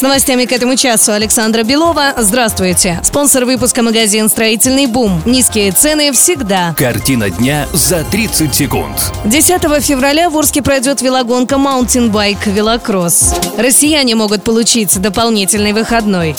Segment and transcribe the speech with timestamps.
[0.00, 2.14] С новостями к этому часу Александра Белова.
[2.16, 3.02] Здравствуйте.
[3.04, 5.20] Спонсор выпуска магазин «Строительный бум».
[5.26, 6.74] Низкие цены всегда.
[6.78, 8.96] Картина дня за 30 секунд.
[9.26, 13.34] 10 февраля в Орске пройдет велогонка Bike Велокросс.
[13.58, 16.34] Россияне могут получить дополнительный выходной.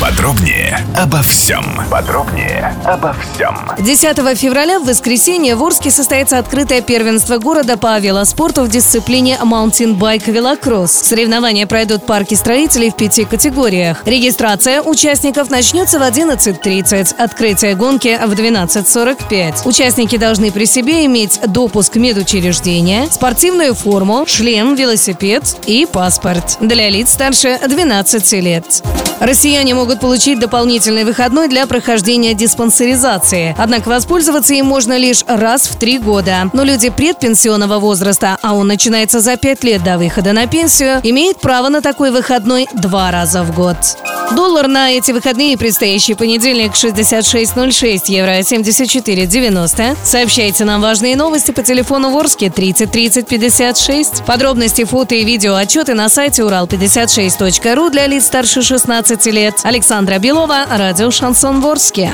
[0.00, 1.64] Подробнее обо всем.
[1.90, 3.56] Подробнее обо всем.
[3.78, 9.98] 10 февраля в воскресенье в Орске состоится открытое первенство города по велоспорту в дисциплине Mountain
[9.98, 10.92] Bike Велокросс.
[10.92, 14.02] Соревнования пройдут в парке строителей в пяти категориях.
[14.04, 19.66] Регистрация участников начнется в 11.30, открытие гонки в 12.45.
[19.66, 26.58] Участники должны при себе иметь допуск медучреждения, спортивную форму, шлем, велосипед и паспорт.
[26.60, 28.82] Для лиц старше 12 лет.
[29.20, 33.54] Россияне могут получить дополнительный выходной для прохождения диспансеризации.
[33.58, 36.50] Однако воспользоваться им можно лишь раз в три года.
[36.52, 41.40] Но люди предпенсионного возраста, а он начинается за пять лет до выхода на пенсию, имеют
[41.40, 43.76] право на такой выходной два раза в год.
[44.32, 49.96] Доллар на эти выходные предстоящий понедельник 66.06, евро 74.90.
[50.02, 54.24] Сообщайте нам важные новости по телефону Ворске 30 30 56.
[54.24, 59.54] Подробности, фото и видео отчеты на сайте урал56.ру для лиц старше 16 лет.
[59.62, 62.12] Александра Белова, радио «Шансон Ворске».